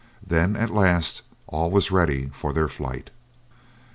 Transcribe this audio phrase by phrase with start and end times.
[0.25, 3.11] Then at last all was ready for their flight.